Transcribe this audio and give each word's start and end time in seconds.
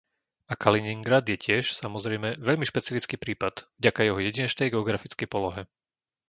A 0.49 0.55
Kaliningrad 0.63 1.25
je 1.31 1.37
tiež, 1.45 1.65
samozrejme, 1.81 2.29
veľmi 2.47 2.65
špecifický 2.71 3.15
prípad, 3.23 3.53
vďaka 3.81 4.01
jeho 4.09 4.17
jedinečnej 4.27 4.67
geografickej 4.75 5.27
polohe. 5.35 5.61